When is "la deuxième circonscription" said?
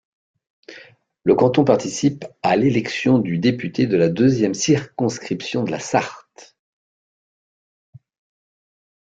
3.97-5.63